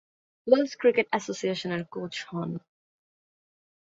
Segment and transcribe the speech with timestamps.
[0.47, 2.49] Wales cricket অ্যাসোসিয়েশনের coach হন।